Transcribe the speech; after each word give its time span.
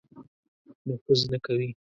نفوذ 0.87 1.19
نه 1.31 1.37
کوي. 1.45 1.67